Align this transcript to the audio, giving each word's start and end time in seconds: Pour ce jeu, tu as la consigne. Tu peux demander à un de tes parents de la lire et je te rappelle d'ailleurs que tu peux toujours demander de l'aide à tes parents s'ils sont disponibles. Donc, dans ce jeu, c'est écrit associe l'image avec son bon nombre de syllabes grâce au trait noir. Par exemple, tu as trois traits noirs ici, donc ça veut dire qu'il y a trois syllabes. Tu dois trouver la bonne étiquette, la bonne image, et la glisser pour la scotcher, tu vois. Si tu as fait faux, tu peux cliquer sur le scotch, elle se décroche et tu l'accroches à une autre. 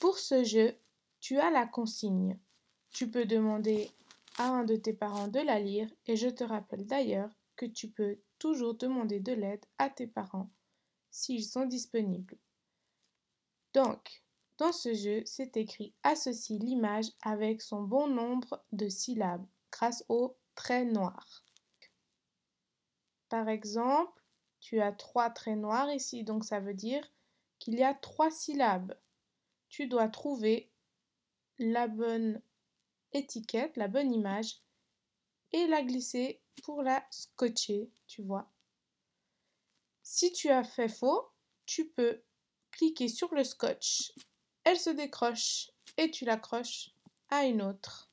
Pour 0.00 0.18
ce 0.18 0.44
jeu, 0.44 0.76
tu 1.20 1.38
as 1.38 1.50
la 1.50 1.66
consigne. 1.66 2.38
Tu 2.90 3.10
peux 3.10 3.24
demander 3.24 3.90
à 4.38 4.48
un 4.48 4.64
de 4.64 4.76
tes 4.76 4.92
parents 4.92 5.28
de 5.28 5.40
la 5.40 5.58
lire 5.58 5.90
et 6.06 6.16
je 6.16 6.28
te 6.28 6.44
rappelle 6.44 6.86
d'ailleurs 6.86 7.30
que 7.56 7.66
tu 7.66 7.88
peux 7.88 8.18
toujours 8.38 8.74
demander 8.74 9.18
de 9.18 9.32
l'aide 9.32 9.64
à 9.78 9.90
tes 9.90 10.06
parents 10.06 10.50
s'ils 11.10 11.44
sont 11.44 11.66
disponibles. 11.66 12.38
Donc, 13.74 14.22
dans 14.58 14.72
ce 14.72 14.94
jeu, 14.94 15.22
c'est 15.24 15.56
écrit 15.56 15.94
associe 16.02 16.60
l'image 16.60 17.10
avec 17.22 17.60
son 17.60 17.82
bon 17.82 18.06
nombre 18.06 18.64
de 18.72 18.88
syllabes 18.88 19.46
grâce 19.72 20.04
au 20.08 20.36
trait 20.54 20.84
noir. 20.84 21.44
Par 23.28 23.48
exemple, 23.48 24.22
tu 24.60 24.80
as 24.80 24.92
trois 24.92 25.30
traits 25.30 25.58
noirs 25.58 25.92
ici, 25.92 26.24
donc 26.24 26.44
ça 26.44 26.60
veut 26.60 26.74
dire 26.74 27.04
qu'il 27.58 27.74
y 27.74 27.82
a 27.82 27.94
trois 27.94 28.30
syllabes. 28.30 28.96
Tu 29.68 29.86
dois 29.86 30.08
trouver 30.08 30.70
la 31.58 31.88
bonne 31.88 32.40
étiquette, 33.12 33.76
la 33.76 33.88
bonne 33.88 34.12
image, 34.12 34.60
et 35.52 35.66
la 35.66 35.82
glisser 35.82 36.40
pour 36.62 36.82
la 36.82 37.04
scotcher, 37.10 37.90
tu 38.06 38.22
vois. 38.22 38.50
Si 40.02 40.32
tu 40.32 40.48
as 40.48 40.64
fait 40.64 40.88
faux, 40.88 41.28
tu 41.66 41.88
peux 41.88 42.22
cliquer 42.70 43.08
sur 43.08 43.34
le 43.34 43.44
scotch, 43.44 44.12
elle 44.64 44.78
se 44.78 44.90
décroche 44.90 45.70
et 45.96 46.10
tu 46.10 46.24
l'accroches 46.24 46.90
à 47.30 47.44
une 47.44 47.62
autre. 47.62 48.07